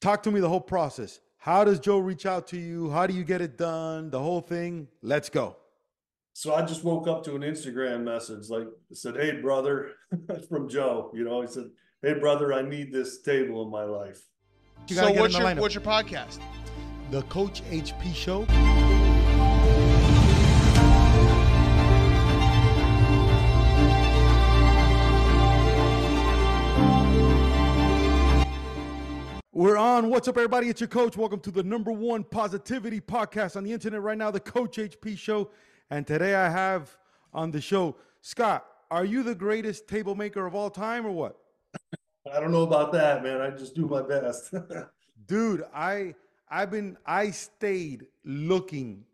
[0.00, 1.20] Talk to me the whole process.
[1.38, 2.90] How does Joe reach out to you?
[2.90, 4.10] How do you get it done?
[4.10, 4.88] The whole thing.
[5.02, 5.56] Let's go.
[6.34, 9.92] So I just woke up to an Instagram message like said, Hey brother,
[10.48, 11.10] from Joe.
[11.14, 11.70] You know, he said,
[12.02, 14.20] Hey brother, I need this table in my life.
[14.86, 15.58] You so what's your lineup.
[15.58, 16.38] what's your podcast?
[17.10, 18.46] the Coach HP Show.
[29.58, 30.08] We're on.
[30.08, 30.68] What's up, everybody?
[30.68, 31.16] It's your coach.
[31.16, 35.18] Welcome to the number one positivity podcast on the internet right now, the Coach HP
[35.18, 35.50] Show.
[35.90, 36.96] And today I have
[37.34, 38.64] on the show Scott.
[38.88, 41.38] Are you the greatest table maker of all time, or what?
[42.32, 43.40] I don't know about that, man.
[43.40, 44.54] I just do my best.
[45.26, 46.14] dude i
[46.48, 49.04] i've been i stayed looking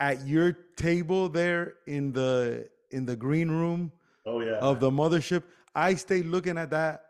[0.00, 3.92] at your table there in the in the green room
[4.26, 4.56] oh yeah.
[4.56, 5.44] of the mothership
[5.76, 7.04] i stayed looking at that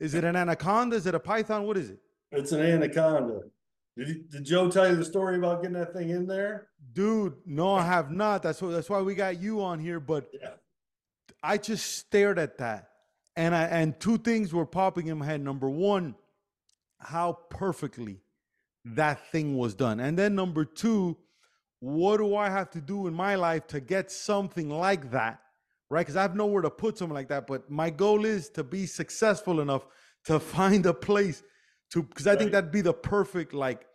[0.00, 2.00] is it an anaconda is it a python what is it
[2.36, 3.40] It's an anaconda.
[3.96, 6.68] Did, did Joe tell you the story about getting that thing in there?
[6.92, 10.30] dude no i have not that's what that's why we got you on here but
[10.40, 10.50] Yeah.
[11.42, 12.88] i just stared at that
[13.34, 16.14] and i and two things were popping in my head number one
[16.98, 18.20] how perfectly
[18.84, 21.18] that thing was done and then number two
[21.80, 25.40] what do i have to do in my life to get something like that
[25.90, 28.64] right because i have nowhere to put something like that but my goal is to
[28.64, 29.84] be successful enough
[30.24, 31.42] to find a place
[31.92, 33.86] to because i think that'd be the perfect like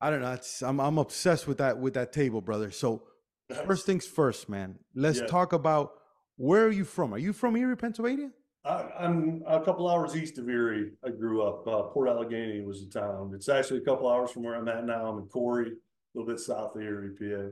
[0.00, 3.02] i don't know it's, I'm, I'm obsessed with that with that table brother so
[3.66, 5.26] first things first man let's Yeah.
[5.26, 5.92] talk about
[6.36, 8.30] where are you from are you from erie pennsylvania
[8.64, 10.90] I, I'm a couple hours east of Erie.
[11.04, 11.64] I grew up.
[11.68, 13.30] Uh, Port Allegany was the town.
[13.32, 15.06] It's actually a couple hours from where I'm at now.
[15.06, 15.74] I'm in Corry, a
[16.18, 17.50] little bit south of Erie, PA.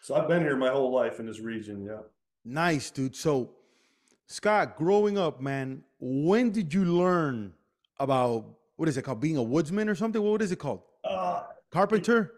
[0.00, 1.84] So I've been here my whole life in this region.
[1.84, 1.98] Yeah.
[2.46, 3.14] Nice, dude.
[3.14, 3.50] So,
[4.28, 7.52] Scott, growing up, man, when did you learn
[8.00, 9.20] about what is it called?
[9.20, 10.22] Being a woodsman or something?
[10.22, 10.82] What is it called?
[11.04, 11.42] Uh,
[11.72, 12.32] Carpenter?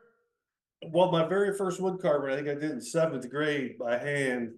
[0.91, 4.53] Well, my very first wood carving, I think I did in seventh grade by hand.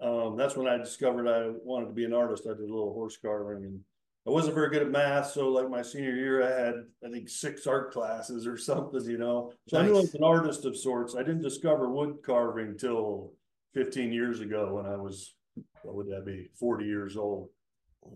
[0.00, 2.46] Um, that's when I discovered I wanted to be an artist.
[2.46, 3.80] I did a little horse carving and
[4.26, 5.30] I wasn't very good at math.
[5.30, 6.74] So like my senior year, I had,
[7.06, 9.52] I think six art classes or something, you know?
[9.68, 11.14] So I knew I was an artist of sorts.
[11.14, 13.32] I didn't discover wood carving till
[13.72, 15.34] fifteen years ago when I was,
[15.82, 16.48] what would that be?
[16.58, 17.48] Forty years old.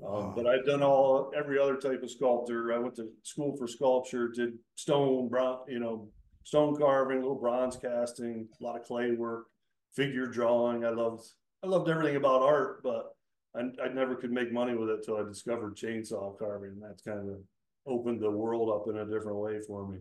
[0.06, 2.72] Um, but I've done all, every other type of sculptor.
[2.72, 6.08] I went to school for sculpture, did stone, bron, you know,
[6.44, 9.46] stone carving, little bronze casting, a lot of clay work,
[9.94, 10.84] figure drawing.
[10.84, 11.24] I loved,
[11.62, 13.14] I loved everything about art, but
[13.54, 16.80] I, I never could make money with it until I discovered chainsaw carving.
[16.80, 17.38] That's kind of
[17.86, 19.98] opened the world up in a different way for me.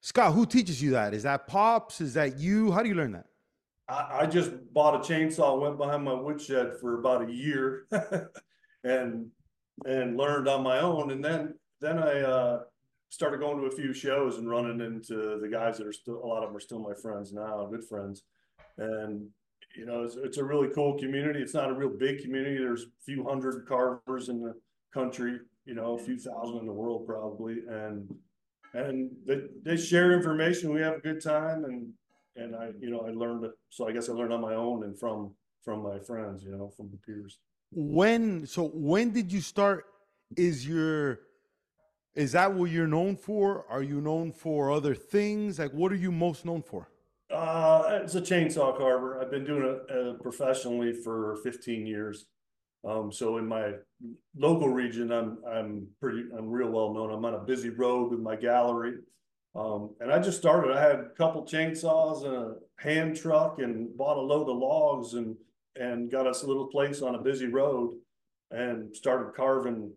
[0.00, 1.14] Scott, who teaches you that?
[1.14, 2.00] Is that Pops?
[2.00, 2.70] Is that you?
[2.72, 3.26] How do you learn that?
[3.88, 7.86] I, I just bought a chainsaw, went behind my woodshed for about a year
[8.84, 9.26] and
[9.86, 11.10] and learned on my own.
[11.10, 12.60] And then then I uh,
[13.08, 16.26] started going to a few shows and running into the guys that are still a
[16.26, 18.22] lot of them are still my friends now, good friends.
[18.78, 19.28] And
[19.76, 21.40] you know, it's, it's a really cool community.
[21.40, 22.58] It's not a real big community.
[22.58, 24.54] There's a few hundred carvers in the
[24.92, 27.58] country, you know, a few thousand in the world probably.
[27.68, 28.14] And
[28.74, 30.72] and they, they share information.
[30.72, 31.92] We have a good time and
[32.36, 33.46] and I, you know, I learned.
[33.70, 35.34] So I guess I learned on my own and from
[35.64, 37.38] from my friends, you know, from the peers.
[37.74, 39.84] When so when did you start?
[40.36, 41.20] Is your
[42.14, 43.66] is that what you're known for?
[43.68, 45.58] Are you known for other things?
[45.58, 46.88] Like what are you most known for?
[47.30, 52.26] Uh, it's a chainsaw carver, I've been doing it uh, professionally for 15 years.
[52.86, 53.72] Um, so in my
[54.36, 57.10] local region, I'm I'm pretty I'm real well known.
[57.10, 58.94] I'm on a busy road with my gallery.
[59.56, 60.76] Um, and I just started.
[60.76, 65.14] I had a couple chainsaws and a hand truck and bought a load of logs
[65.14, 65.36] and
[65.76, 67.94] and got us a little place on a busy road
[68.50, 69.92] and started carving,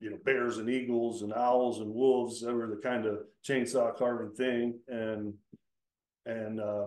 [0.00, 2.40] you know, bears and eagles and owls and wolves.
[2.40, 4.78] They were the kind of chainsaw carving thing.
[4.88, 5.34] And
[6.26, 6.86] and uh,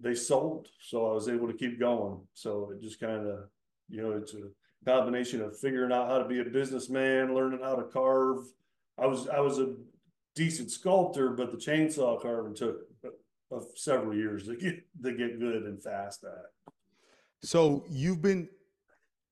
[0.00, 0.68] they sold.
[0.80, 2.20] So I was able to keep going.
[2.34, 3.40] So it just kind of,
[3.88, 4.48] you know, it's a
[4.84, 8.38] combination of figuring out how to be a businessman, learning how to carve.
[8.98, 9.74] I was I was a
[10.34, 15.64] decent sculptor, but the chainsaw carving took uh, several years to get to get good
[15.64, 16.69] and fast at.
[17.42, 18.48] So you've been,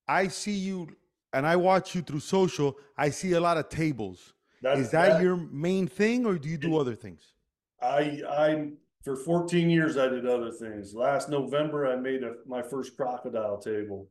[0.07, 0.97] I see you
[1.33, 4.33] and I watch you through social, I see a lot of tables.
[4.63, 7.33] That's- Is that your main thing, or do you do other things?
[7.81, 8.71] I, I,
[9.05, 10.95] for fourteen years, I did other things.
[10.95, 14.09] Last November, I made a, my first crocodile table.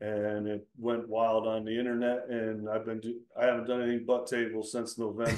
[0.00, 4.06] And it went wild on the internet and I've been, do- I haven't done anything
[4.06, 5.34] but tables since November.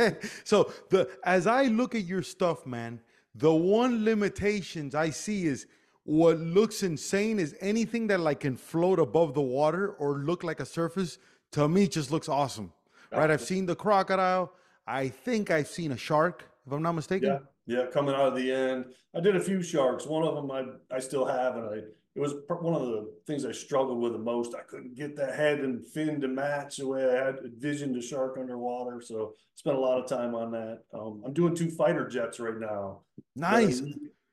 [0.44, 3.02] so the as I look at your stuff, man,
[3.34, 5.66] the one limitations I see is
[6.08, 10.58] what looks insane is anything that like can float above the water or look like
[10.58, 11.18] a surface.
[11.52, 12.72] To me, just looks awesome.
[13.12, 13.30] Right?
[13.30, 14.52] I've seen the crocodile.
[14.86, 17.28] I think I've seen a shark, if I'm not mistaken.
[17.28, 18.86] Yeah, yeah, coming out of the end.
[19.14, 20.06] I did a few sharks.
[20.06, 21.74] One of them I, I still have, and I,
[22.14, 24.54] it was one of the things I struggled with the most.
[24.54, 28.02] I couldn't get the head and fin to match the way I had envisioned a
[28.02, 29.02] shark underwater.
[29.02, 30.84] So spent a lot of time on that.
[30.94, 33.00] Um, I'm doing two fighter jets right now.
[33.36, 33.82] Nice.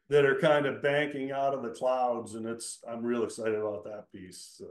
[0.10, 3.84] That are kind of banking out of the clouds, and it's I'm real excited about
[3.86, 4.56] that piece.
[4.58, 4.66] So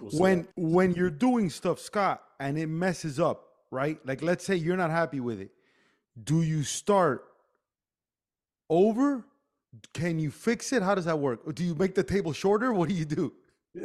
[0.00, 3.98] we'll when when you're doing stuff scott and it messes up right?
[4.04, 5.50] Like let's say you're not happy with it.
[6.22, 7.24] Do you start
[8.68, 9.24] over?
[9.94, 10.82] Can you fix it?
[10.82, 11.40] How does that work?
[11.46, 12.72] Or do you make the table shorter?
[12.72, 13.32] What do you do?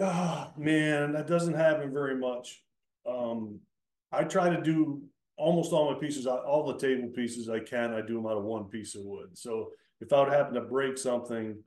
[0.02, 2.64] Ah, man, that doesn't happen very much.
[3.08, 3.60] Um,
[4.12, 5.04] I try to do
[5.38, 8.44] almost all my pieces, all the table pieces I can, I do them out of
[8.46, 9.30] one piece of wood.
[9.34, 9.72] So
[10.02, 11.58] if I would happen to break something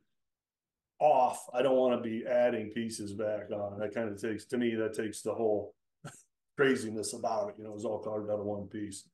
[1.00, 3.78] off, I don't want to be adding pieces back on.
[3.78, 5.74] That kind of takes, to me, that takes the whole
[6.56, 9.08] craziness about it, you know, it's all carved out of one piece.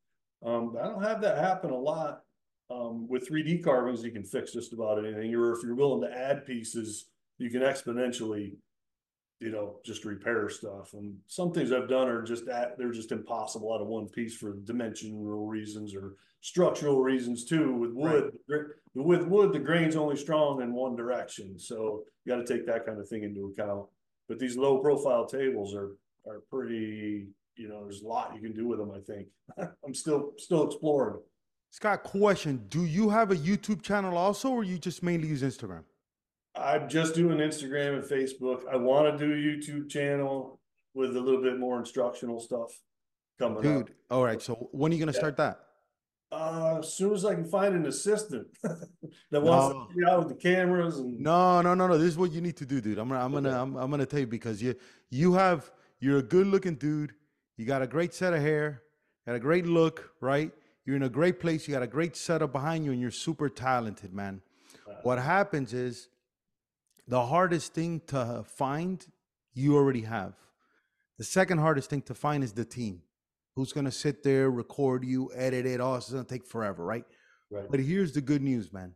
[0.45, 2.21] Um, I don't have that happen a lot.
[2.71, 6.17] Um, with 3D carvings, you can fix just about anything, or if you're willing to
[6.17, 8.57] add pieces, you can exponentially
[9.41, 10.95] you know, just repair stuff.
[10.95, 14.35] And some things I've done are just that they're just impossible out of one piece
[14.37, 17.75] for dimensional reasons or structural reasons too.
[17.75, 22.45] With wood, gr- with wood, the grain's only strong in one direction, so you got
[22.47, 23.87] to take that kind of thing into account.
[24.29, 25.97] But these low profile tables are
[26.27, 27.29] are pretty.
[27.57, 28.91] You know, there's a lot you can do with them.
[28.91, 29.29] I think
[29.85, 31.21] I'm still still exploring.
[31.71, 35.83] scott question do you have a youtube channel also or you just mainly use instagram
[36.57, 38.63] I'm just doing Instagram and Facebook.
[38.71, 40.61] I want to do a YouTube channel
[40.95, 42.71] with a little bit more instructional stuff
[43.39, 43.63] coming up.
[43.87, 45.19] dude all right so when are you gonna Yeah.
[45.19, 45.61] start that
[46.31, 49.87] Uh, as soon as I can find an assistant that wants No.
[49.89, 51.99] to be out with the cameras and No, no, no, no.
[51.99, 52.99] This is what you need to do, dude.
[52.99, 54.75] I'm gonna, I'm gonna, I'm, I'm gonna tell you because you,
[55.11, 57.13] you have, you're a good looking dude.
[57.57, 58.83] You got a great set of hair,
[59.27, 60.51] got a great look, right?
[60.85, 61.67] You're in a great place.
[61.67, 64.43] You got a great setup behind you, and you're super talented, man.
[65.03, 66.09] What happens is,
[67.07, 69.05] the hardest thing to find,
[69.53, 70.35] you already have.
[71.19, 73.03] The second hardest thing to find is the team.
[73.55, 75.81] Who's gonna sit there, record you, edit it?
[75.81, 77.05] Oh, it's gonna take forever, right?
[77.51, 77.71] right.
[77.71, 78.95] But here's the good news, man.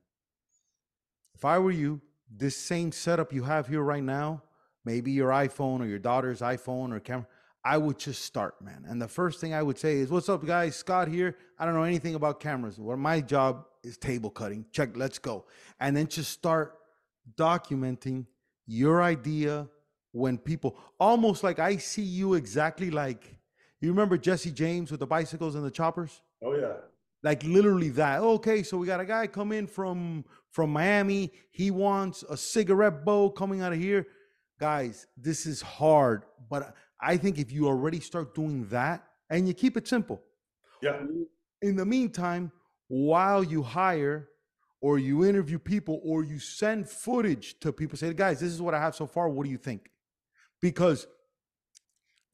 [1.35, 4.43] If I were you, this same setup you have here right now,
[4.85, 7.29] maybe your iPhone or your daughter's iPhone or camera,
[7.65, 8.85] I would just start, man.
[8.89, 10.75] And the first thing I would say is, "What's up, guys?
[10.75, 11.37] Scott here.
[11.59, 12.81] I don't know anything about cameras.
[12.81, 14.65] Well, my job is table cutting.
[14.73, 14.97] Check.
[14.97, 15.47] Let's go."
[15.79, 16.78] And then just start
[17.37, 18.27] documenting
[18.67, 19.69] your idea
[20.13, 23.39] when people almost like I see you exactly like
[23.81, 26.23] you remember Jesse James with the bicycles and the choppers?
[26.43, 26.75] Oh yeah,
[27.23, 28.21] like literally that.
[28.21, 31.33] Okay so we got a guy come in from from miami.
[31.51, 34.07] He wants a cigarette bowl coming out of here.
[34.59, 39.55] Guys this is hard but i think if you already start doing that and you
[39.55, 40.21] keep it simple.
[40.83, 41.01] Yeah,
[41.63, 42.51] in the meantime
[42.89, 44.29] while you hire
[44.81, 48.75] or you interview people or you send footage to people say guys this is what
[48.75, 49.29] i have so far.
[49.29, 49.91] What do you think?
[50.61, 51.07] Because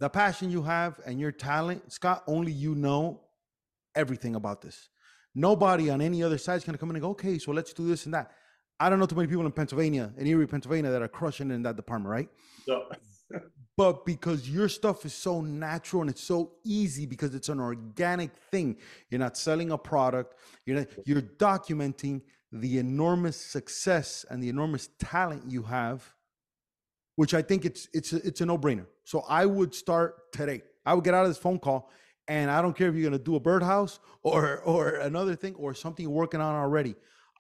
[0.01, 3.21] the passion you have and your talent scott only you know
[3.95, 4.89] everything about this.
[5.35, 7.73] Nobody on any other side is going to come in and go okay so let's
[7.73, 8.33] do this and that.
[8.81, 11.63] I don't know too many people in pennsylvania in erie pennsylvania that are crushing in
[11.63, 12.29] that department right?
[12.67, 12.85] So,
[13.77, 18.31] but because your stuff is so natural and it's so easy because it's an organic
[18.51, 18.77] thing.
[19.11, 20.35] You're not selling a product.
[20.67, 22.23] You're not you're documenting
[22.55, 26.15] the enormous success and the enormous talent you have
[27.17, 28.87] which i think it's it's it's a no-brainer.
[29.05, 30.63] So i would start today.
[30.87, 31.91] I would get out of this phone call
[32.29, 35.75] and i don't care if you're to do a birdhouse or or another thing or
[35.75, 36.95] something you're working on already.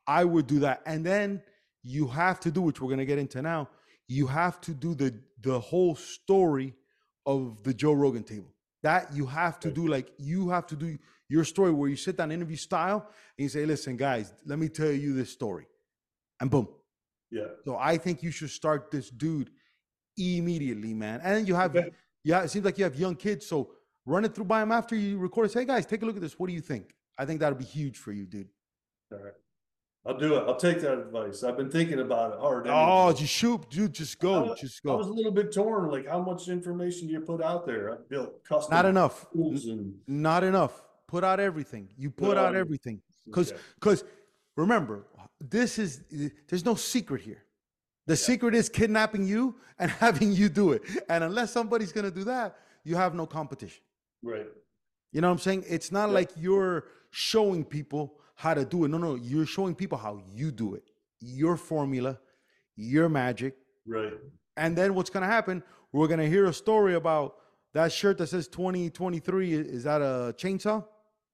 [0.06, 0.82] I would do that.
[0.84, 1.42] And then
[1.82, 3.68] you have to do which we're to get into now
[4.08, 6.74] you have to do the the whole story
[7.26, 8.53] of the Joe Rogan table.
[8.84, 10.98] That you have to do like you have to do
[11.30, 13.00] your story where you sit down interview style
[13.38, 15.66] and you say, "Listen, guys, let me tell you this story,"
[16.40, 16.68] and boom.
[17.30, 19.50] yeah, So I think you should start this dude
[20.18, 21.20] immediately, man.
[21.24, 21.90] And then you have, Okay.
[22.24, 23.72] yeah, it seems like you have young kids, so
[24.06, 25.46] run it through by them after you record.
[25.46, 25.52] it.
[25.52, 26.38] Say, "Hey guys, take a look at this.
[26.38, 28.50] What do you think?" I think that'll be huge for you, dude.
[29.12, 29.32] all right.
[30.06, 30.44] I'll do it.
[30.46, 31.42] I'll take that advice.
[31.42, 32.66] I've been thinking about it hard.
[32.68, 33.94] Oh, just shoot, dude.
[33.94, 34.92] Just go, just go.
[34.92, 35.90] I was a little bit torn.
[35.90, 37.92] Like, how much information do you put out there?
[37.92, 39.26] I built custom Not enough.
[39.34, 40.82] and Not enough.
[41.06, 41.88] Put out everything.
[41.96, 43.00] You put out Well, everything.
[43.24, 43.60] Because okay.
[43.76, 44.04] because
[44.56, 45.06] remember,
[45.40, 46.02] this is
[46.48, 47.44] there's no secret here.
[48.06, 50.82] The secret is kidnapping you and having you do it.
[51.08, 53.82] And unless somebody's gonna do that, you have no competition.
[54.22, 54.46] right.
[55.12, 55.64] You know what I'm saying?
[55.68, 56.14] It's not Yeah.
[56.14, 58.88] like you're showing people how to do it.
[58.88, 60.84] No, no, you're showing people how you do it.
[61.20, 62.18] Your formula,
[62.76, 63.54] your magic.
[63.86, 64.12] Right.
[64.56, 65.62] And then what's gonna happen?
[65.92, 67.36] We're gonna hear a story about
[67.72, 69.52] that shirt that says 2023.
[69.52, 70.84] Is that a chainsaw?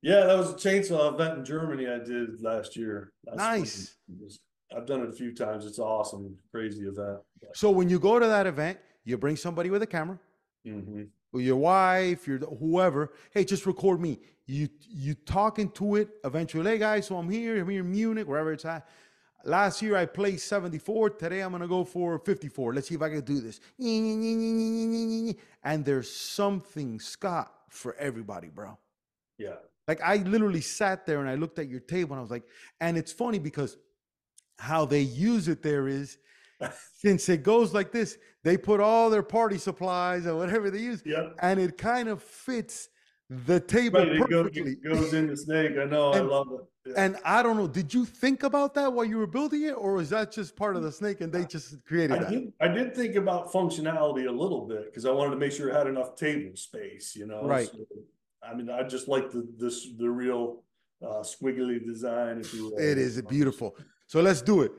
[0.02, 3.12] Yeah, that was a chainsaw event in Germany I did last year.
[3.26, 3.96] last Nice.
[4.74, 5.66] I've done it a few times.
[5.66, 6.36] It's awesome.
[6.52, 7.18] Crazy event.
[7.54, 10.18] So when you go to that event, you bring somebody with a camera,
[10.64, 13.12] hmm or your wife, your whoever.
[13.32, 14.18] Hey, just record me.
[14.46, 16.68] You you talking to it eventually.
[16.68, 17.60] Hey guys, so I'm here.
[17.60, 18.88] I'm here in Munich, wherever it's at.
[19.44, 21.10] Last year I played 74.
[21.10, 22.74] Today I'm gonna go for 54.
[22.74, 23.60] Let's see if I can do this.
[25.62, 28.76] And there's something, Scott, for everybody, bro.
[29.38, 29.54] Yeah.
[29.88, 32.44] Like I literally sat there and I looked at your table and I was like,
[32.80, 33.76] and it's funny because
[34.58, 36.18] how they use it there is
[36.94, 41.02] since it goes like this, they put all their party supplies or whatever they use,
[41.04, 41.36] Yep.
[41.40, 42.88] and it kind of fits
[43.46, 44.12] the table Right.
[44.12, 44.72] It goes, perfectly.
[44.72, 45.72] it goes in the snake.
[45.80, 46.10] I know.
[46.12, 46.60] I And- love it.
[46.86, 46.94] Yeah.
[46.96, 49.92] And I don't know, did you think about that while you were building it, or
[49.92, 52.30] was that just part of the snake and they just created I that?
[52.30, 55.68] did, I did think about functionality a little bit because I wanted to make sure
[55.68, 57.44] it had enough table space, you know?
[57.44, 57.68] Right.
[57.70, 57.78] So,
[58.42, 60.64] I mean, I just like the, this, the real,
[61.06, 62.78] uh, squiggly design, if you will.
[62.78, 63.76] It is beautiful.
[64.06, 64.72] So let's do it.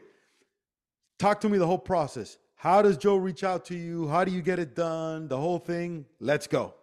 [1.22, 2.40] Talk to me the whole process.
[2.56, 4.08] How does Joe reach out to you?
[4.08, 5.28] How do you get it done?
[5.28, 6.08] The whole thing.
[6.20, 6.74] Let's go.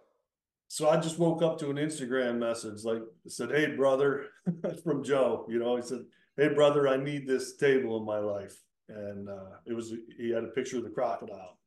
[0.68, 4.26] So I just woke up to an Instagram message like said, "Hey brother,"
[4.85, 5.45] from Joe.
[5.49, 6.04] You know, he said,
[6.37, 8.54] "Hey brother, I need this table in my life,"
[8.88, 11.59] and uh, it was he had a picture of the crocodile.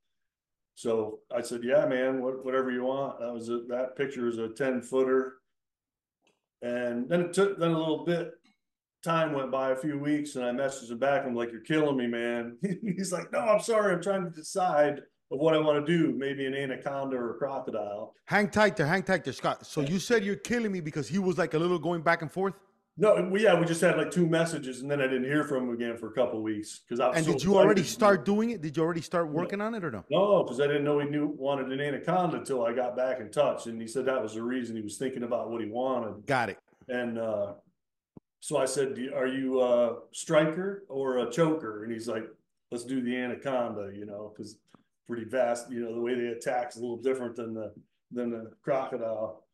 [0.75, 4.38] So I said, "Yeah, man, what, whatever you want." That was a, that picture is
[4.38, 5.40] a ten footer,
[6.62, 8.32] and then it took then a little bit.
[9.03, 11.25] Time went by a few weeks, and I messaged him back.
[11.25, 13.96] I'm like, "You're killing me, man." He's like, "No, I'm sorry.
[13.96, 15.00] I'm trying to decide
[15.31, 16.13] of what I want to do.
[16.15, 19.65] Maybe an anaconda or a crocodile." Hang tight there, hang tight there, Scott.
[19.65, 22.31] So you said you're killing me because he was like a little going back and
[22.31, 22.53] forth.
[22.98, 25.70] No, we, yeah, we just had like two messages, and then I didn't hear from
[25.70, 27.84] him again for a couple of weeks because I was And so did you already
[27.84, 28.62] start doing it?
[28.62, 30.03] Did you already start working on it or no?
[30.12, 33.31] No, because I didn't know he knew wanted an anaconda until I got back in
[33.31, 36.27] touch, and he said that was the reason he was thinking about what he wanted.
[36.27, 36.60] Got it.
[36.89, 37.53] And uh,
[38.42, 42.26] so I said, "Are you a striker or a choker?" And he's like,
[42.72, 44.58] "Let's do the anaconda," you know, because
[45.08, 45.72] pretty vast.
[45.72, 47.72] You know, the way they attack is a little different than the
[48.12, 49.46] than the crocodile.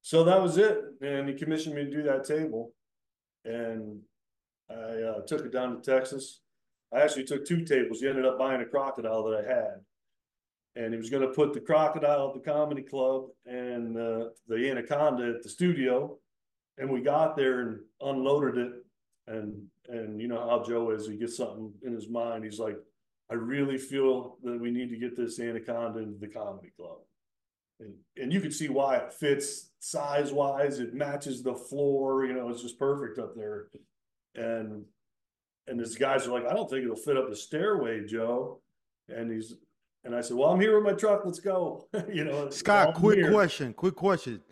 [0.00, 2.72] So that was it, and he commissioned me to do that table,
[3.44, 4.00] and
[4.70, 6.40] I uh, took it down to Texas.
[6.92, 8.00] I actually took two tables.
[8.00, 9.80] He ended up buying a crocodile that I had,
[10.76, 14.70] and he was going to put the crocodile at the comedy club and uh, the
[14.70, 16.18] anaconda at the studio.
[16.78, 18.72] And we got there and unloaded it,
[19.28, 21.06] and and you know how Joe is.
[21.06, 22.44] He gets something in his mind.
[22.44, 22.76] He's like,
[23.30, 26.98] I really feel that we need to get this anaconda into the comedy club.
[27.80, 30.78] And, and you can see why it fits size wise.
[30.78, 32.24] It matches the floor.
[32.24, 33.68] You know, it's just perfect up there.
[34.34, 34.84] And
[35.66, 38.60] and his guys are like, I don't think it'll fit up the stairway, Joe.
[39.08, 39.54] And he's
[40.04, 41.22] and I said, Well, I'm here with my truck.
[41.24, 41.88] Let's go.
[42.12, 43.32] you know, Scott, quick here.
[43.32, 43.72] question.
[43.72, 44.42] Quick question.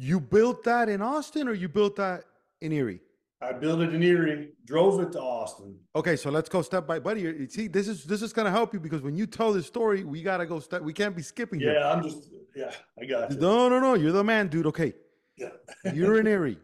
[0.00, 2.22] You built that in Austin or you built that
[2.60, 3.00] in Erie?
[3.42, 5.76] I built it in Erie, drove it to Austin.
[5.96, 7.48] Okay, so let's go step by buddy.
[7.48, 10.22] See, this is this is gonna help you because when you tell this story, we
[10.22, 10.82] gotta go step.
[10.82, 11.74] We can't be skipping here.
[11.74, 13.38] Yeah, I'm just yeah, I got you.
[13.38, 13.94] No, no, no.
[13.94, 14.66] You're the man, dude.
[14.66, 14.92] Okay.
[15.36, 15.48] Yeah.
[15.92, 16.58] You're in Erie.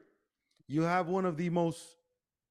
[0.68, 1.80] You have one of the most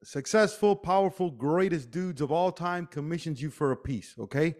[0.03, 4.15] successful, powerful, greatest dudes of all time commissions you for a piece.
[4.19, 4.55] Okay.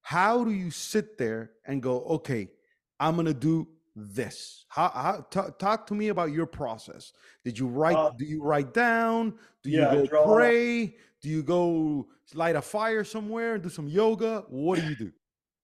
[0.00, 2.48] How do you sit there and go, okay,
[3.00, 3.66] I'm going to do
[3.96, 4.66] this?
[4.68, 7.12] How, how ta- talk to me about your process.
[7.44, 9.34] Did you write, Uh, do you write down?
[9.62, 10.96] Do yeah, you go pray?
[11.22, 14.44] Do you go light a fire somewhere and do some yoga?
[14.48, 15.12] What do you do?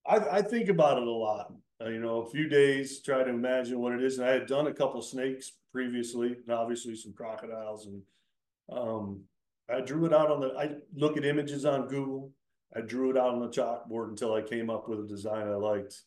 [0.07, 1.53] I, I think about it a lot.
[1.81, 4.19] Uh, you know, a few days, try to imagine what it is.
[4.19, 7.87] And I had done a couple snakes previously, and obviously some crocodiles.
[7.87, 8.03] And
[8.73, 9.25] um,
[9.71, 10.49] I drew it out on the.
[10.59, 12.33] I look at images on Google.
[12.75, 15.55] I drew it out on the chalkboard until I came up with a design I
[15.55, 16.03] liked.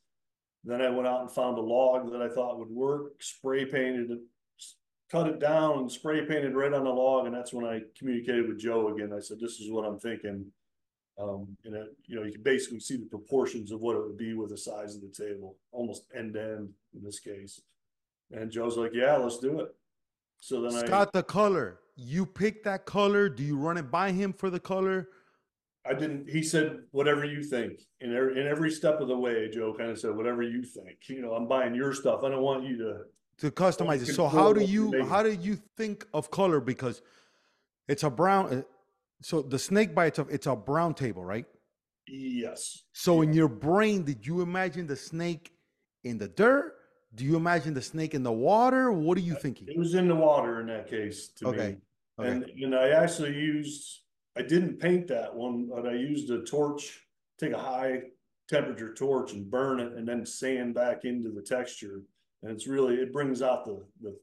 [0.66, 3.22] Then I went out and found a log that I thought would work.
[3.22, 4.20] Spray painted it,
[5.12, 7.28] cut it down, and spray painted right on the log.
[7.28, 9.14] And that's when I communicated with Joe again.
[9.14, 10.52] I said, "This is what I'm thinking."
[11.18, 14.18] Um, and it, you know, you can basically see the proportions of what it would
[14.18, 17.62] be with the size of the table, almost end to end in this case.
[18.32, 19.74] And Joe's like, yeah, let's do it.
[20.40, 21.80] So then I Scott, the color.
[21.96, 23.30] you pick that color?
[23.30, 25.10] Do you run it by him for the color?
[25.88, 26.30] I didn't.
[26.30, 29.90] He said, "Whatever you think." In every, in every step of the way, Joe kind
[29.92, 32.24] of said, "Whatever you think." You know, I'm buying your stuff.
[32.24, 32.92] I don't want you to
[33.38, 34.14] to customize it.
[34.14, 36.60] So how do you how do you think of color?
[36.60, 37.02] Because
[37.88, 38.46] it's a brown.
[38.54, 38.62] uh,
[39.22, 41.46] So the snake by itself, it's a brown table, right?
[42.08, 42.84] Yes.
[42.94, 45.52] So in your brain, did you imagine the snake
[46.04, 46.74] in the dirt?
[47.16, 48.92] Do you imagine the snake in the water?
[48.92, 49.68] What are you thinking?
[49.70, 51.78] It was in the water in that case to Okay, me.
[52.20, 52.30] okay.
[52.32, 54.02] And and I actually used
[54.38, 57.06] I didn't paint that one, but I used a torch,
[57.40, 58.02] take a high
[58.50, 62.02] temperature torch and burn it and then sand back into the texture.
[62.44, 64.18] And it's really it brings out the the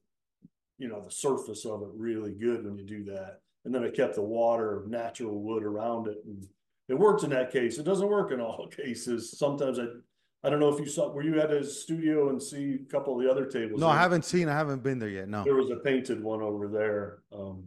[0.79, 3.41] you know the surface of it really good when you do that.
[3.65, 6.47] And then I kept the water of natural wood around it and
[6.89, 7.79] it worked in that case.
[7.79, 9.37] It doesn't work in all cases.
[9.39, 9.87] Sometimes I
[10.45, 13.17] I don't know if you saw were you at his studio and see a couple
[13.17, 13.81] of the other tables.
[13.81, 14.49] No, I haven't seen.
[14.49, 15.29] I haven't been there yet.
[15.29, 15.45] No.
[15.45, 17.19] there was a painted one over there.
[17.33, 17.65] Um,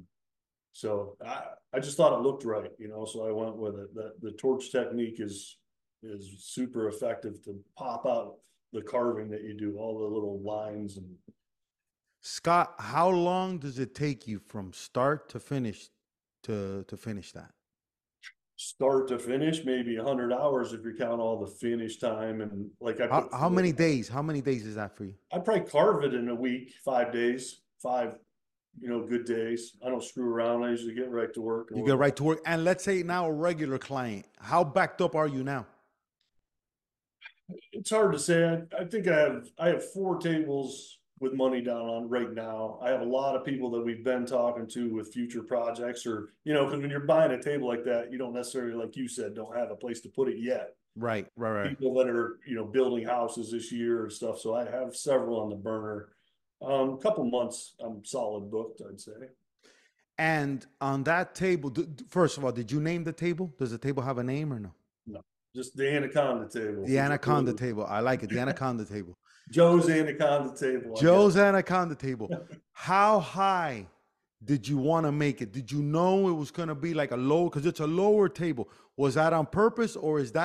[0.75, 3.95] so I, I just thought it looked right, you know, so I went with it.
[3.95, 5.57] That the torch technique is,
[6.03, 8.35] is super effective to pop out
[8.73, 11.07] the carving that you do, all the little lines and
[12.19, 15.89] Scott, how long does it take you from start to finish
[16.43, 17.51] to to finish that?
[18.57, 22.69] start to finish, maybe a hundred hours if you count all the finish time and
[22.79, 23.07] like I.
[23.07, 24.07] How, how many days?
[24.07, 25.13] How many days is that for you?
[25.31, 28.15] I'd probably carve it in a week, five days, five,
[28.79, 29.73] you know, good days.
[29.85, 30.63] I don't screw around.
[30.63, 31.69] I usually get right to work.
[31.73, 32.41] You get right to work.
[32.45, 34.25] And let's say now a regular client.
[34.39, 35.65] How backed up are you now?
[37.71, 38.43] It's hard to say.
[38.43, 42.77] I, I think I have I have four tables with money down on right now.
[42.81, 46.33] I have a lot of people that we've been talking to with future projects, or
[46.43, 49.07] you know, because when you're buying a table like that, you don't necessarily, like you
[49.07, 50.75] said, don't have a place to put it yet.
[50.97, 51.69] Right, right, right.
[51.69, 54.39] People that are you know building houses this year and stuff.
[54.39, 56.09] So I have several on the burner.
[56.61, 58.81] Um, a couple months, I'm solid booked.
[58.87, 59.11] I'd say.
[60.17, 61.73] And on that table,
[62.09, 63.53] first of all, did you name the table?
[63.59, 64.73] Does the table have a name or no?
[65.05, 65.21] No,
[65.53, 66.85] just the anaconda table.
[66.85, 67.85] The anaconda table.
[67.85, 68.29] I like it.
[68.29, 69.17] The anaconda table.
[69.51, 70.95] Joe's anaconda table.
[70.95, 72.29] Joe's anaconda table.
[72.71, 73.87] How high
[74.43, 75.51] did you want to make it?
[75.51, 78.29] Did you know it was going to be like a low because it's a lower
[78.29, 78.69] table?
[78.97, 80.44] Was that on purpose or is that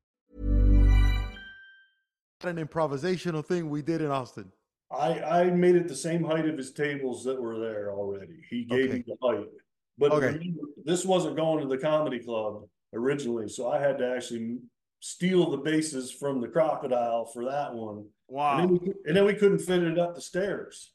[2.45, 4.51] An improvisational thing we did in Austin?
[4.91, 8.41] I, I made it the same height of his tables that were there already.
[8.49, 8.97] He gave Okay.
[8.97, 9.47] me the height.
[9.97, 10.27] But Okay.
[10.27, 14.57] remember, this wasn't going to the comedy club originally, so I had to actually
[14.99, 18.05] steal the bases from the crocodile for that one.
[18.29, 20.93] And then, we, and then we couldn't fit it up the stairs.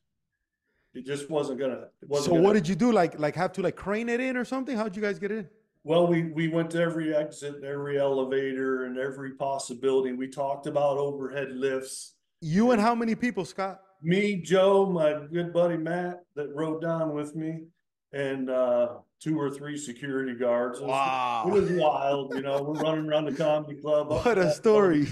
[0.95, 1.89] It just wasn't gonna.
[2.03, 2.91] It wasn't So gonna, what did you do?
[2.93, 4.77] Like like have to like crane it in or something?
[4.77, 5.49] How'd you guys get it in?
[5.87, 10.13] Well, we we went to every exit, every elevator, and every possibility.
[10.13, 12.15] We talked about overhead lifts.
[12.41, 13.83] You and how many people, Scott?
[14.03, 17.67] me, Joe, my good buddy Matt that rode down with me,
[18.13, 20.81] and uh, two or three security guards.
[20.81, 21.45] It was, Wow.
[21.47, 22.35] it was wild.
[22.35, 24.11] You know, we're running around the comedy club.
[24.11, 25.07] What a story.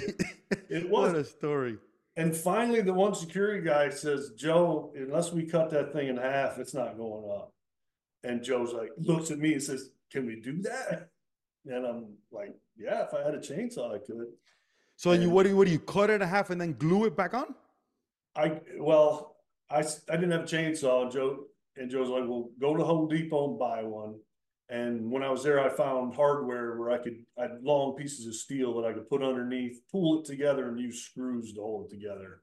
[0.69, 0.91] It was.
[0.91, 1.29] What was.
[1.29, 1.79] a story.
[2.17, 6.59] And finally, the one security guy says, "Joe, unless we cut that thing in half,
[6.59, 7.53] it's not going up."
[8.25, 11.11] And Joe's like, looks at me and says, "Can we do that?"
[11.67, 14.29] And I'm like, "Yeah, if I had a chainsaw, I could."
[14.97, 16.75] So you And- what do you what do you cut it in half and then
[16.75, 17.55] glue it back on?
[18.37, 19.37] I well,
[19.71, 21.47] I I didn't have a chainsaw, and Joe
[21.77, 24.21] and Joe's like, "Well, go to Home Depot and buy one."
[24.71, 28.27] And when I was there, I found hardware where I could I had long pieces
[28.27, 31.87] of steel that I could put underneath, pull it together, and use screws to hold
[31.87, 32.43] it together.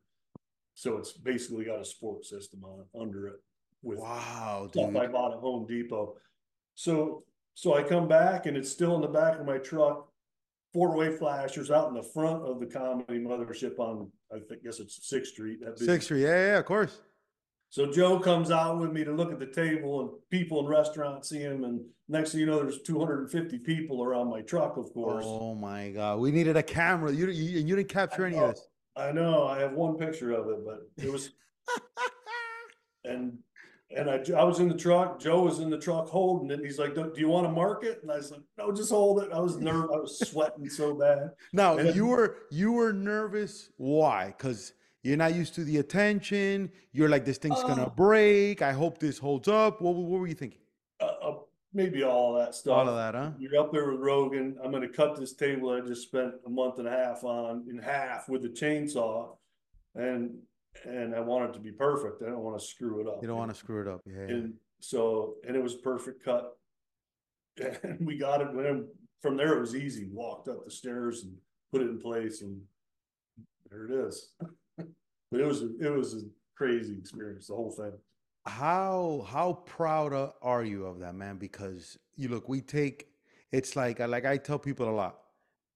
[0.73, 3.39] So it's basically got a sport system on under it
[3.81, 4.97] with Wow, stuff dude.
[4.97, 6.17] I bought at Home Depot.
[6.75, 7.23] So
[7.53, 10.07] so I come back and it's still in the back of my truck.
[10.73, 14.79] Four way flashers out in the front of the comedy mothership on I think guess
[14.79, 15.59] it's Sixth Street.
[15.61, 16.23] that big- Six three.
[16.23, 17.01] Yeah, yeah, of course.
[17.69, 21.29] So Joe comes out with me to look at the table and people in restaurants
[21.29, 25.25] see him and next thing you know there's 250 people around my truck of course.
[25.27, 26.19] Oh my god.
[26.19, 27.11] We needed a camera.
[27.11, 28.67] You you, and you didn't capture any of this.
[28.95, 31.31] I know I have one picture of it but it was
[33.03, 33.37] and
[33.95, 35.19] and I, I was in the truck.
[35.19, 36.55] Joe was in the truck holding it.
[36.55, 38.91] And he's like, "Do you want to mark it?" And I was like, "No, just
[38.91, 39.89] hold it." I was nervous.
[39.93, 41.31] I was sweating so bad.
[41.53, 43.69] Now you were you were nervous.
[43.77, 44.27] Why?
[44.37, 44.73] Because
[45.03, 46.71] You're not used to the attention.
[46.91, 47.89] You're like, this thing's gonna Uh.
[47.89, 48.61] break.
[48.61, 49.81] I hope this holds up.
[49.81, 50.61] What, what were you thinking?
[50.99, 51.35] Uh, uh,
[51.73, 52.77] maybe all that stuff.
[52.77, 53.31] All of that, huh?
[53.39, 54.57] You're up there with Rogan.
[54.63, 57.79] I'm gonna cut this table I just spent a month and a half on in
[57.79, 59.35] half with a chainsaw.
[59.95, 60.37] And,
[60.85, 62.21] and I want it to be perfect.
[62.23, 63.19] I don't wanna screw it up.
[63.21, 64.01] You don't want to screw it up.
[64.05, 64.35] Yeah.
[64.35, 66.57] And so, and it was a perfect cut.
[67.83, 68.87] And we got it, then
[69.21, 71.35] from there it was easy, walked up the stairs and
[71.71, 72.61] put it in place and
[73.69, 74.29] there it is.
[75.31, 76.21] But it was, it was a
[76.57, 77.93] crazy experience, the whole thing.
[78.45, 83.07] how how proud are you of that man because you look we take
[83.51, 85.19] it's like like i tell people a lot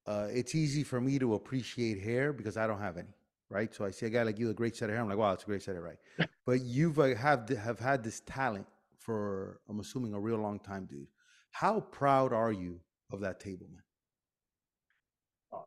[0.07, 3.13] uh it's easy for me to appreciate hair because i don't have any
[3.49, 5.17] right so i see a guy like you a great set of hair i'm like
[5.17, 5.97] wow it's a great set of right
[6.45, 8.65] but you've uh, have have had this talent
[8.99, 11.07] for i'm assuming a real long time dude
[11.51, 12.79] how proud are you
[13.11, 13.81] of that table man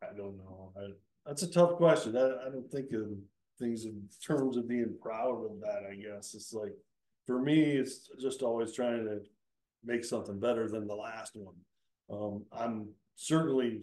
[0.03, 0.71] I don't know.
[0.77, 0.89] I,
[1.25, 2.15] that's a tough question.
[2.17, 3.07] I, I don't think of
[3.59, 6.33] things in terms of being proud of that, I guess.
[6.33, 6.73] It's like,
[7.25, 9.19] for me, it's just always trying to
[9.83, 11.55] make something better than the last one.
[12.11, 13.81] Um, I'm certainly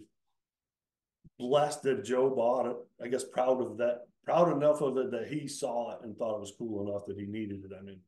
[1.39, 2.77] blessed that Joe bought it.
[3.03, 6.37] I guess proud of that, proud enough of it that he saw it and thought
[6.37, 7.71] it was cool enough that he needed it.
[7.77, 7.99] I mean,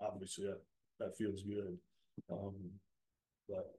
[0.00, 0.60] obviously that,
[0.98, 1.76] that feels good.
[2.30, 2.54] Um,
[3.48, 3.74] but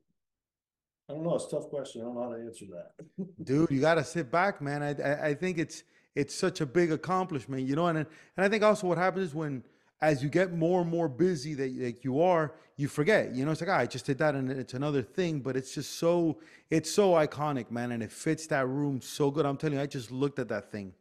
[1.10, 1.36] I don't know.
[1.36, 2.02] It's a tough question.
[2.02, 2.92] I don't know how to answer that.
[3.44, 5.84] dude you got to sit back man I, I i think it's
[6.16, 9.36] it's such a big accomplishment you know and and i think also what happens is
[9.36, 9.64] when
[10.02, 13.52] as you get more and more busy that like you are you forget you know
[13.52, 16.40] it's like ah, i just did that and it's another thing but it's just so
[16.70, 19.46] it's so iconic man and it fits that room so good.
[19.46, 20.94] I'm telling you i just looked at that thing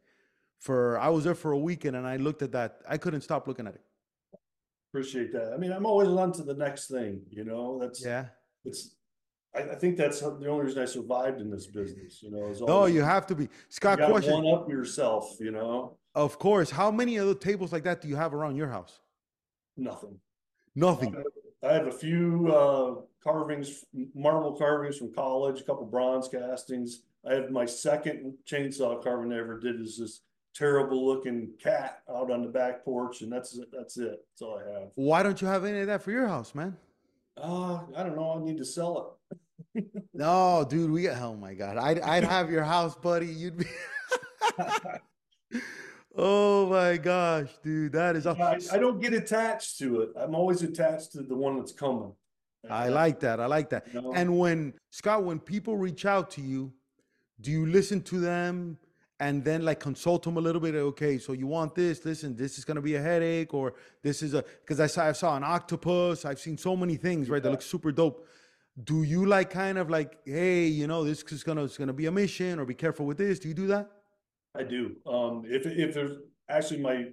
[0.59, 3.47] for i was there for a weekend and i looked at that i couldn't stop
[3.47, 3.81] looking at it.
[4.91, 5.53] Appreciate that.
[5.53, 8.25] I mean, I'm always on to the next thing, you know, that's, yeah.
[8.65, 8.97] it's,
[9.55, 12.59] I, I think that's the only reason I survived in this business, you know, is
[12.59, 13.47] no you have to be.
[13.69, 17.83] Scott gotta question one up yourself, you know, of course how many other tables like
[17.83, 18.99] that do you have around your house
[19.77, 20.19] nothing.
[20.75, 21.23] nothing
[21.63, 27.03] I have a few, uh, carvings, marble carvings from college, a couple bronze castings.
[27.29, 30.21] I have my second chainsaw carving I ever did is this
[30.55, 33.67] terrible looking cat out on the back porch and that's, it.
[33.71, 34.25] that's it.
[34.31, 34.89] That's all I have.
[34.95, 36.75] why don't you have any of that for your house man
[37.37, 38.37] Uh, I don't know.
[38.37, 39.17] I need to sell
[39.75, 39.85] it.
[40.13, 41.77] No, dude, we oh my god.
[41.77, 43.27] I'd I'd have your house, buddy.
[43.27, 43.65] You'd be
[46.15, 47.93] Oh my gosh, dude.
[47.93, 48.75] That is I, awesome.
[48.75, 50.09] I don't get attached to it.
[50.15, 52.13] I'm always attached to the one that's coming.
[52.69, 53.39] I like that.
[53.39, 53.87] I like that.
[53.93, 54.13] You know?
[54.13, 56.71] And when Scott, when people reach out to you,
[57.39, 58.77] do you listen to them
[59.19, 60.75] and then like consult them a little bit?
[60.75, 62.03] Okay, so you want this?
[62.05, 65.11] Listen, this is gonna be a headache, or this is a because I saw I
[65.13, 66.25] saw an octopus.
[66.25, 67.41] I've seen so many things, right?
[67.41, 68.27] That look super dope.
[68.83, 72.05] Do you like kind of like, hey, you know, this is gonna it's gonna be
[72.05, 73.39] a mission, or be careful with this?
[73.39, 73.89] Do you do that?
[74.55, 74.95] I do.
[75.05, 76.17] Um, if, if there's,
[76.49, 77.05] actually my,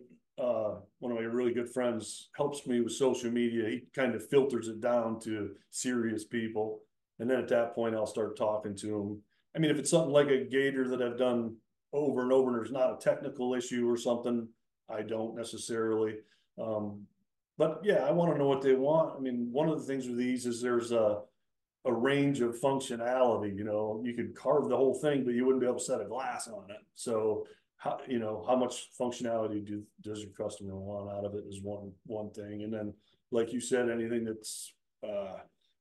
[0.43, 3.69] uh, one of my really good friends helps me with social media.
[3.69, 6.81] He kind of filters it down to serious people.
[7.19, 9.23] And then at that point, I'll start talking to them.
[9.55, 11.57] I mean, if it's something like a gator that I've done
[11.93, 14.49] over and over and there's not a technical issue or something,
[14.89, 16.17] I don't necessarily.
[16.61, 17.07] Um,
[17.57, 19.17] but yeah, I want to know what they want.
[19.17, 21.21] I mean, one of the things with these is there's a,
[21.85, 25.61] a range of functionality, you know, you could carve the whole thing, but you wouldn't
[25.61, 26.83] be able to set a glass on it.
[26.95, 31.45] So how, you know, how much functionality do, does your customer want out of it
[31.49, 32.65] is one, one thing.
[32.65, 32.93] And then,
[33.31, 34.75] like you said, anything that's,
[35.09, 35.37] uh,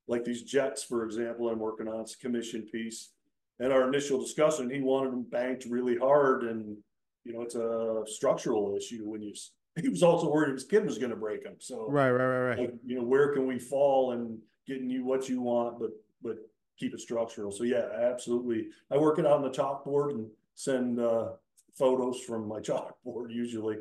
[0.08, 3.12] like these jets, for example, I'm working on, it's a commission piece.
[3.60, 6.78] At our initial discussion, he wanted them banked really hard and,
[7.24, 9.34] you know, it's a structural issue when you,
[9.82, 11.88] he was also worried his kid was gonna break them, so.
[11.90, 12.60] Right, right, right, right.
[12.60, 16.38] like, you know, where can we fall and getting you what you want, but, but
[16.77, 17.51] keep it structural.
[17.51, 18.67] So yeah, absolutely.
[18.91, 21.30] I work it out on the chalkboard and send, uh,
[21.75, 23.77] photos from my chalkboard usually.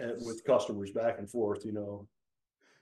[0.00, 2.06] uh, with customers back and forth, you know.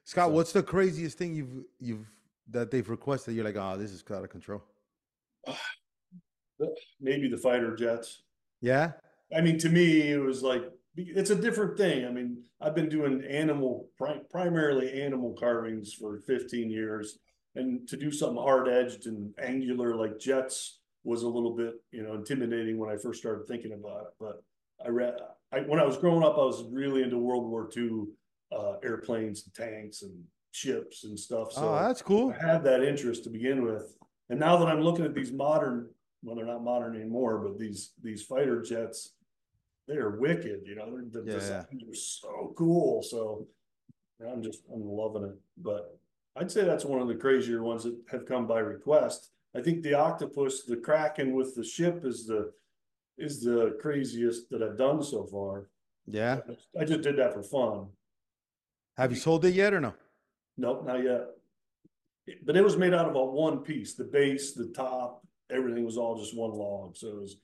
[0.04, 2.06] Scott, So- what's the craziest thing you've you've
[2.50, 3.34] that they've requested?
[3.34, 4.62] You're like, oh, this is out of control.
[7.00, 8.22] Maybe the fighter jets.
[8.60, 8.92] Yeah.
[9.36, 10.62] I mean, to me, it was like,
[10.96, 12.06] it's a different thing.
[12.06, 13.90] I mean, I've been doing animal,
[14.30, 17.18] primarily animal carvings for fifteen years.
[17.56, 22.02] And to do something hard edged and angular like jets was a little bit, you
[22.02, 24.12] know, intimidating when I first started thinking about it.
[24.20, 24.42] But
[24.84, 25.14] I read,
[25.52, 28.08] I, when I was growing up, I was really into World War II,
[28.52, 31.52] uh, airplanes and tanks and ships and stuff.
[31.52, 32.34] So oh, that's cool.
[32.38, 33.96] I had that interest to begin with.
[34.28, 35.88] And now that I'm looking at these modern,
[36.22, 39.14] well, they're not modern anymore, but these, these fighter jets,
[39.86, 41.38] they are wicked, you know, they're, the Yeah.
[41.38, 43.02] designs are so cool.
[43.02, 43.46] So
[44.26, 45.36] I'm just, I'm loving it.
[45.58, 45.98] But
[46.36, 49.30] I'd say that's one of the crazier ones that have come by request.
[49.54, 52.52] I think the octopus, the Kraken with the ship is the,
[53.16, 55.70] is the craziest that I've done so far.
[56.06, 56.40] Yeah.
[56.78, 57.86] I just did that for fun.
[58.96, 59.94] Have you sold it yet or no?
[60.56, 61.26] Nope, not yet.
[62.44, 65.96] But it was made out of a one piece, the base, the top, everything was
[65.96, 66.96] all just one log.
[66.96, 67.36] So it was,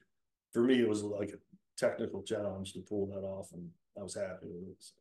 [0.53, 1.39] for me, it was like a
[1.83, 3.69] technical challenge to pull that off and
[3.99, 4.77] I was happy with it.
[4.79, 4.93] So.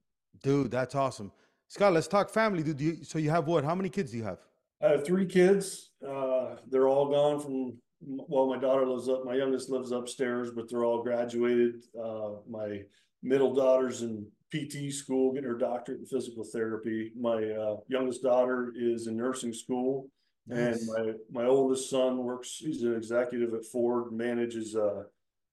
[0.44, 1.32] Dude, that's awesome.
[1.68, 2.82] Scott, let's talk family, dude.
[2.82, 3.64] You, so you have what?
[3.64, 4.40] How many kids do you have?
[4.82, 5.92] I have three kids.
[6.06, 7.78] Uh, they're all gone from.
[8.04, 9.24] Well, my daughter lives up.
[9.26, 11.84] My youngest lives upstairs, but they're all graduated.
[11.98, 12.82] Uh, my
[13.22, 17.12] middle daughter's in PT school, getting her doctorate in physical therapy.
[17.18, 20.10] My uh, youngest daughter is in nursing school,
[20.48, 20.80] nice.
[20.80, 22.58] and my my oldest son works.
[22.58, 25.06] He's an executive at Ford, manages a,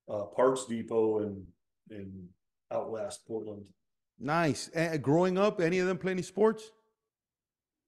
[0.09, 1.47] a parts depot in
[1.90, 2.29] in
[2.71, 3.64] Outlast Portland.
[4.18, 4.68] Nice.
[4.75, 6.71] And growing up, any of them play any sports?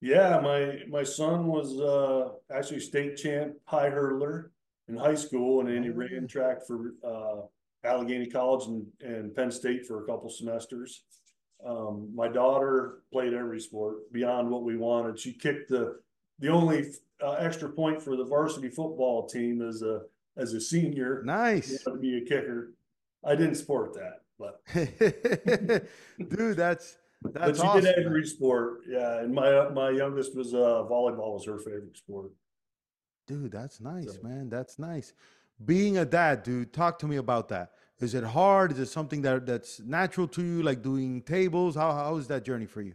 [0.01, 4.51] Yeah, my my son was uh, actually state champ high hurdler
[4.89, 7.43] in high school, and then he ran track for uh,
[7.85, 11.03] Allegheny College and, and Penn State for a couple semesters.
[11.65, 15.19] Um, my daughter played every sport beyond what we wanted.
[15.19, 16.01] She kicked the
[16.39, 20.03] the only uh, extra point for the varsity football team is a
[20.37, 21.23] as a senior.
[21.25, 22.75] Nice to be a kicker.
[23.25, 24.63] I didn't support that, but
[26.29, 27.85] dude, that's that's but she awesome.
[27.85, 28.81] did every sport.
[28.89, 32.31] Yeah, and my my youngest was uh, volleyball was her favorite sport.
[33.27, 34.23] Dude, that's nice, so.
[34.23, 34.49] man.
[34.49, 35.13] That's nice.
[35.63, 37.73] Being a dad, dude, talk to me about that.
[38.01, 38.73] Is it hard?
[38.73, 41.77] Is it something that that's natural to you, like doing tables?
[41.77, 42.95] How how is that journey for you?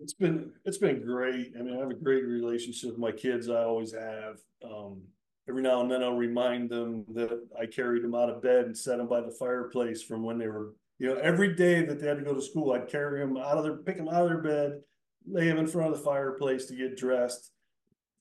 [0.00, 1.52] It's been it's been great.
[1.58, 3.50] I mean, I have a great relationship with my kids.
[3.50, 4.38] I always have.
[4.64, 5.02] Um,
[5.48, 8.76] every now and then, I'll remind them that I carried them out of bed and
[8.76, 12.06] set them by the fireplace from when they were you know, every day that they
[12.06, 14.28] had to go to school, I'd carry them out of their, pick them out of
[14.28, 14.80] their bed,
[15.26, 17.50] lay them in front of the fireplace to get dressed.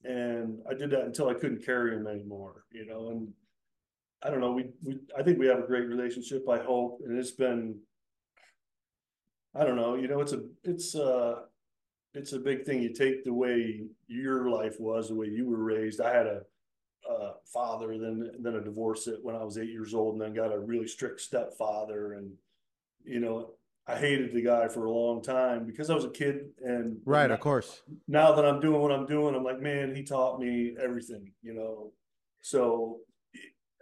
[0.04, 3.30] And I did that until I couldn't carry them anymore, you know, and
[4.24, 7.00] I don't know, we, we, I think we have a great relationship, I hope.
[7.06, 7.80] And it's been,
[9.56, 11.36] I don't know, you know, it's a, it's uh
[12.16, 12.82] it's a big thing.
[12.82, 16.00] You take the way your life was, the way you were raised.
[16.00, 16.42] I had a,
[17.10, 20.34] a father, then then a divorce it when I was eight years old, and then
[20.34, 22.32] got a really strict stepfather, and
[23.06, 23.52] you know,
[23.88, 27.30] I hated the guy for a long time because I was a kid and right,
[27.30, 27.82] of course.
[28.08, 31.54] Now that I'm doing what I'm doing, I'm like, man, he taught me everything, you
[31.54, 31.92] know.
[32.42, 33.00] So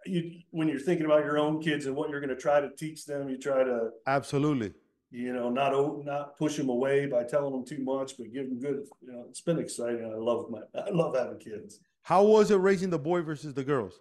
[0.05, 2.69] you when you're thinking about your own kids and what you're going to try to
[2.75, 4.73] teach them, you try to absolutely,
[5.11, 8.59] you know, not not push them away by telling them too much, but give them
[8.59, 8.87] good.
[9.01, 10.11] You know, it's been exciting.
[10.11, 11.79] I love my I love having kids.
[12.03, 13.99] How was it raising the boy versus the girls?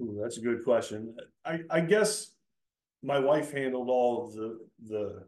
[0.00, 1.16] Ooh, that's a good question.
[1.44, 2.32] I I guess
[3.02, 5.24] my wife handled all of the the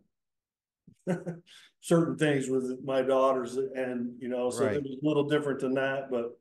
[1.80, 4.76] certain things with my daughters and you know so right.
[4.76, 6.38] it was a little different than that but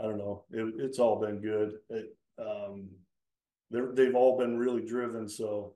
[0.00, 2.88] i don't know it, it's all been good it, um
[3.70, 5.74] they've all been really driven so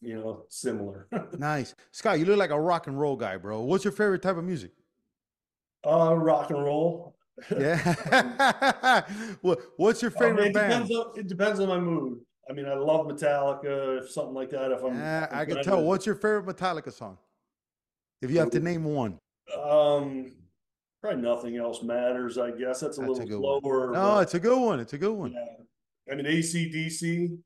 [0.00, 1.06] you know similar
[1.38, 4.36] nice scott you look like a rock and roll guy bro what's your favorite type
[4.36, 4.72] of music
[5.86, 7.16] uh rock and roll
[7.58, 9.02] yeah
[9.76, 12.74] what's your favorite it band depends on, it depends on my mood I mean, I
[12.74, 14.72] love Metallica, if something like that.
[14.72, 15.82] If I'm, yeah, I can tell.
[15.82, 17.16] What's your favorite Metallica song?
[18.20, 19.18] If you have to name one.
[19.56, 20.32] Um,
[21.00, 22.38] probably nothing else matters.
[22.38, 23.86] I guess that's a that's little a slower.
[23.86, 23.92] One.
[23.92, 24.80] No, but, it's a good one.
[24.80, 25.32] It's a good one.
[25.32, 26.12] Yeah.
[26.12, 27.38] I mean, ACDC.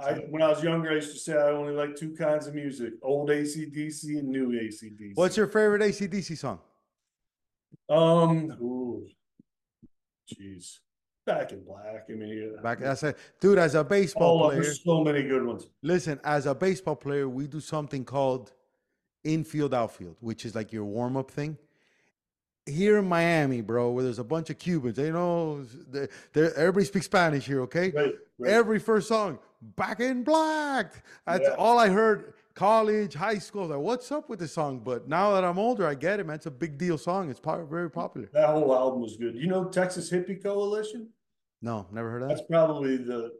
[0.00, 2.54] I, when I was younger, I used to say I only like two kinds of
[2.54, 5.12] music: old ACDC and new ACDC.
[5.14, 6.58] What's your favorite ACDC song?
[7.88, 9.06] Um, ooh,
[10.32, 10.78] jeez.
[11.24, 12.06] Back in black.
[12.08, 12.84] I mean, back.
[12.84, 15.66] I said, dude, as a baseball oh, player, there's so many good ones.
[15.82, 18.52] Listen, as a baseball player, we do something called
[19.24, 21.58] infield outfield, which is like your warm up thing.
[22.64, 26.84] Here in Miami, bro, where there's a bunch of Cubans, they know they're, they're, everybody
[26.84, 27.90] speaks Spanish here, okay?
[27.90, 28.52] Right, right.
[28.52, 30.92] Every first song, back in black.
[31.26, 31.54] That's yeah.
[31.56, 32.34] all I heard.
[32.56, 34.80] College, high school, like, what's up with this song?
[34.80, 36.36] But now that I'm older, I get it, man.
[36.36, 37.28] It's a big deal song.
[37.28, 37.38] It's
[37.68, 38.30] very popular.
[38.32, 39.36] That whole album was good.
[39.36, 41.10] You know Texas Hippie Coalition?
[41.60, 42.36] No, never heard of that.
[42.36, 43.32] That's probably the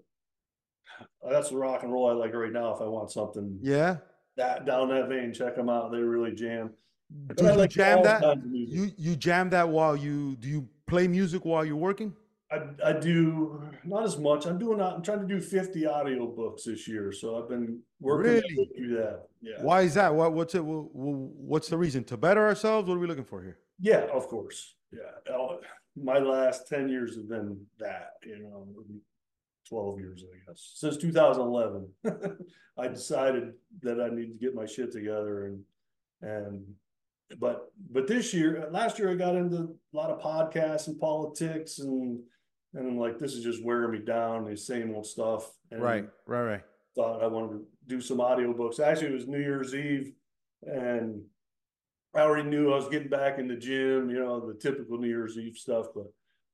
[1.23, 2.75] oh, that's the rock and roll I like right now.
[2.75, 3.97] If I want something, yeah,
[4.37, 5.93] that down that vein, check them out.
[5.93, 6.75] They really jam.
[7.37, 8.43] Do you like jam that?
[8.53, 12.15] You you jam that while you do you play music while you're working?
[12.51, 14.47] I, I do not as much.
[14.47, 18.33] I'm doing I'm trying to do 50 audio books this year, so I've been working
[18.35, 18.55] really?
[18.55, 19.23] to do that.
[19.43, 19.63] Yeah.
[19.63, 20.15] Why is that?
[20.15, 20.63] What what's it?
[20.65, 22.89] What's the reason to better ourselves?
[22.89, 23.59] What are we looking for here?
[23.81, 24.75] Yeah, of course.
[24.93, 25.33] Yeah,
[25.97, 28.67] my last 10 years have been that, you know,
[29.69, 30.73] 12 years, I guess.
[30.75, 31.89] Since 2011,
[32.79, 35.63] I decided that I need to get my shit together and,
[36.23, 36.65] and,
[37.41, 41.81] but, but this year, last year, I got into a lot of podcasts and politics
[41.81, 42.21] and,
[42.77, 45.51] and I'm like, this is just wearing me down, the same old stuff.
[45.71, 46.63] And Right, right, right.
[46.95, 48.81] thought I wanted to do some audiobooks.
[48.81, 50.13] Actually, it was New Year's Eve
[50.63, 51.23] and
[52.15, 55.09] I already knew I was getting back in the gym, you know, the typical New
[55.09, 56.07] Year's Eve stuff, but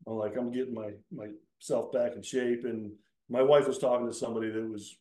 [0.06, 2.64] I'm like, I'm getting my myself back in shape.
[2.64, 2.92] And
[3.28, 4.96] my wife was talking to somebody that was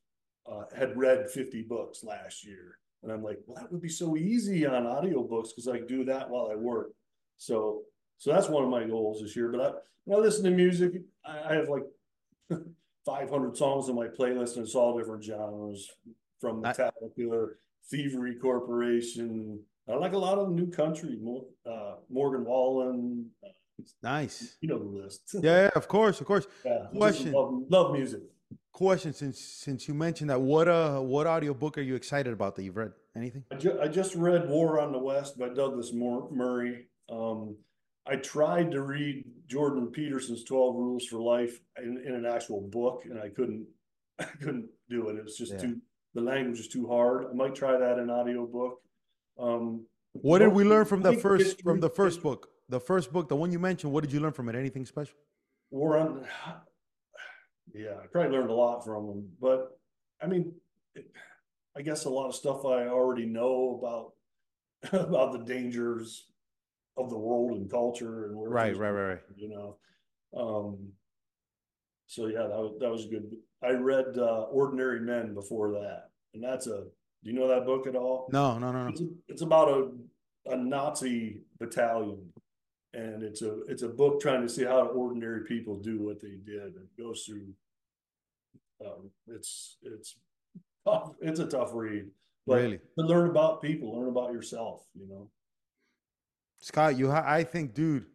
[0.51, 2.77] uh, had read 50 books last year.
[3.01, 6.29] And I'm like, well, that would be so easy on audiobooks because I do that
[6.29, 6.91] while I work.
[7.37, 7.81] So
[8.21, 9.49] so that's one of my goals this year.
[9.51, 9.71] But I
[10.05, 10.91] when I listen to music,
[11.25, 11.83] I, I have like
[13.05, 15.89] 500 songs on my playlist, and it's all different genres
[16.39, 17.47] from I- Metallica,
[17.89, 19.59] Thievery Corporation.
[19.89, 21.19] I like a lot of new country,
[21.65, 23.31] uh, Morgan Wallen.
[24.03, 24.57] Nice.
[24.61, 25.21] You know the list.
[25.33, 26.45] Yeah, yeah, of course, of course.
[26.63, 27.31] Yeah, Question.
[27.31, 28.21] Love, love music.
[28.71, 32.63] Question since since you mentioned that, what uh what audiobook are you excited about that
[32.63, 32.91] you've read?
[33.15, 33.43] Anything?
[33.51, 36.85] I, ju- I just read War on the West by Douglas Mur- Murray.
[37.09, 37.57] Um,
[38.07, 43.03] I tried to read Jordan Peterson's Twelve Rules for Life in, in an actual book,
[43.05, 43.67] and I couldn't.
[44.19, 45.17] I couldn't do it.
[45.17, 45.59] It was just Yeah.
[45.59, 45.81] too.
[46.13, 47.25] The language is too hard.
[47.29, 48.81] I might try that in audiobook.
[49.39, 52.49] Um, What did we learn from the History- first from the first book?
[52.69, 54.55] The first book, the one you mentioned, what did you learn from it?
[54.55, 55.17] Anything special?
[55.71, 56.25] War on.
[57.73, 59.79] Yeah, I probably learned a lot from them, but
[60.21, 60.53] I mean,
[60.93, 61.05] it,
[61.77, 64.13] I guess a lot of stuff I already know about
[65.09, 66.30] about the dangers
[66.97, 69.19] of the world and culture and where Right, right, right, right.
[69.35, 69.77] You know,
[70.35, 70.77] um,
[72.07, 73.31] so yeah, that was that was good.
[73.63, 76.83] I read uh, Ordinary Men before that, and that's a.
[77.23, 78.27] Do you know that book at all?
[78.33, 78.89] No, no, no, no.
[78.89, 79.91] It's, it's about a,
[80.51, 82.33] a Nazi battalion,
[82.93, 86.37] and it's a it's a book trying to see how ordinary people do what they
[86.43, 86.73] did.
[86.75, 87.53] It goes through.
[88.85, 90.15] Um, it's it's
[90.85, 91.11] tough.
[91.21, 92.07] It's a tough read,
[92.47, 92.79] but Really?
[92.97, 94.83] to learn about people, learn about yourself.
[94.99, 95.29] You know.
[96.61, 98.05] Scott, you ha- I think, dude.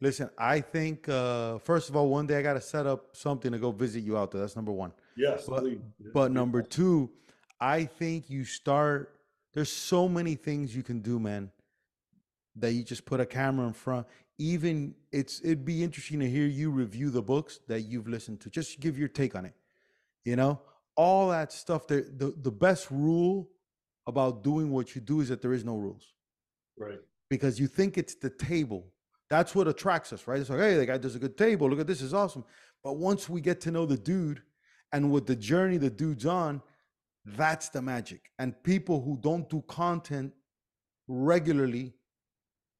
[0.00, 3.58] Listen, I think uh first of all, one day I gotta set up something to
[3.58, 4.40] go visit you out there.
[4.40, 4.92] That's number one.
[5.16, 5.78] Yes, But- please.
[6.12, 7.10] But number two,
[7.60, 9.18] I think you start.
[9.54, 11.50] There's so many things you can do, man.
[12.56, 14.06] That you just put a camera in front.
[14.36, 18.50] Even it's it'd be interesting to hear you review the books that you've listened to.
[18.50, 19.54] Just give your take on it.
[20.24, 20.60] You know,
[20.96, 21.86] all that stuff.
[21.86, 23.48] There, the the best rule
[24.06, 26.12] about doing what you do is that there is no rules
[26.76, 27.00] right.
[27.30, 28.86] Because you think it's the table.
[29.30, 30.40] That's what attracts us, right?
[30.40, 31.68] It's like, hey, the guy does a good table.
[31.68, 32.44] Look at this, is awesome.
[32.82, 34.42] But once we get to know the dude
[34.92, 36.62] and with the journey the dude's on,
[37.24, 38.30] that's the magic.
[38.38, 40.32] And people who don't do content
[41.08, 41.94] regularly,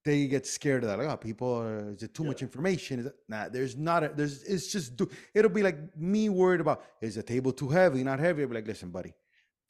[0.05, 0.99] they get scared of that.
[0.99, 3.01] Like, oh, people, are, is it too much information?
[3.01, 4.05] Is it, nah, there's not.
[4.05, 4.43] A, there's.
[4.43, 4.97] It's just.
[4.97, 8.43] Do, it'll be like me worried about is the table too heavy, not heavy.
[8.43, 9.15] I'll be like, listen, buddy,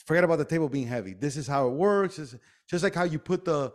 [0.04, 1.14] forget about the table being heavy.
[1.14, 2.18] This is how it works.
[2.18, 2.34] It's
[2.68, 3.72] just like how you put the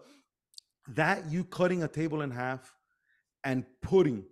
[0.95, 2.75] that you cutting a table in half
[3.43, 4.23] and putting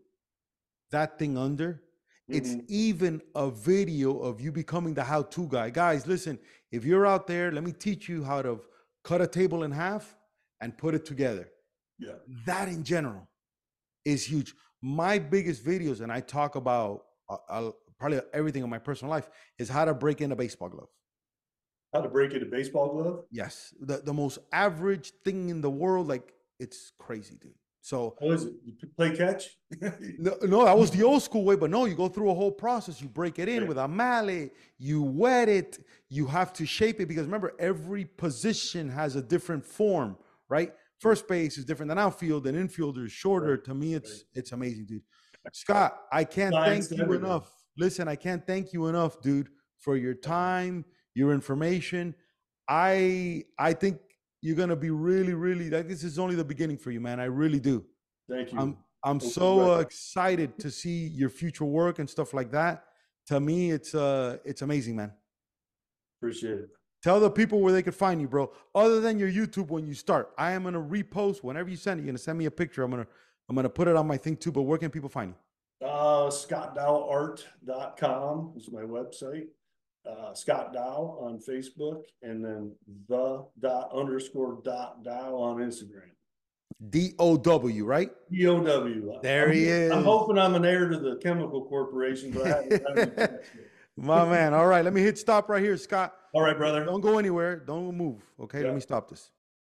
[0.92, 1.84] that thing under
[2.30, 2.66] it's Mhm.
[2.68, 6.38] even a video of you becoming the how-to guy guys listen
[6.72, 8.60] if you're out there let me teach you how to
[9.04, 10.18] cut a table in half
[10.62, 11.50] and put it together
[12.00, 12.16] Yeah.
[12.46, 13.30] that in general
[14.04, 18.80] is huge my biggest videos and i talk about uh, uh, probably everything in my
[18.80, 20.90] personal life is how to break in a baseball glove
[21.94, 23.26] How to break it a baseball glove?
[23.32, 28.34] yes the, the most average thing in the world like it's crazy dude so What
[28.34, 28.54] is it?
[28.66, 29.44] You play catch?
[30.20, 32.52] No, no, that was the old school way, but no, you go through a whole
[32.52, 33.02] process.
[33.02, 33.68] You break it in Right.
[33.70, 38.90] with a mallet, you wet it, you have to shape it because remember, every position
[38.90, 40.18] has a different form,
[40.50, 40.74] right?
[41.00, 43.52] First base is different than outfield, and infielder is shorter.
[43.52, 44.24] Right, To me, it's right.
[44.40, 45.04] it's amazing, dude.
[45.54, 47.26] Scott, I can't Science thank you everything.
[47.26, 47.50] enough.
[47.78, 49.48] Listen, I can't thank you enough, dude,
[49.80, 50.84] for your time,
[51.16, 52.16] your information.
[52.68, 54.00] I I think
[54.42, 57.20] you're gonna be really, really like this is only the beginning for you, man.
[57.20, 57.84] I really do.
[58.30, 58.60] Thank you.
[58.60, 59.82] I'm I'm Open so record.
[59.88, 62.86] excited to see your future work and stuff like that.
[63.28, 65.12] To me, it's uh it's amazing, man.
[66.20, 66.70] Appreciate it.
[67.04, 68.52] Tell the people where they can find you, bro.
[68.74, 72.04] Other than your YouTube when you start, I am gonna repost whenever you send it.
[72.04, 72.84] You're gonna send me a picture.
[72.84, 73.08] I'm gonna
[73.50, 74.52] I'm gonna put it on my thing too.
[74.52, 75.36] But where can people find you?
[75.88, 79.48] Uh, scottdowart.com is my website.
[80.08, 82.72] Uh, Scott Dow on Facebook and then
[83.10, 86.12] the dot underscore dot Dow on Instagram.
[86.90, 88.10] D O W, right?
[88.32, 89.20] DOW.
[89.22, 89.92] There I'm, he is.
[89.92, 93.42] I'm hoping I'm an heir to the chemical corporation, but I haven't, I haven't.
[93.98, 94.54] My man.
[94.54, 96.14] All right, let me hit stop right here, Scott.
[96.34, 96.86] All right, brother.
[96.86, 97.56] Don't go anywhere.
[97.58, 98.22] Don't move.
[98.40, 98.68] Okay, Yeah.
[98.68, 99.32] let me stop this.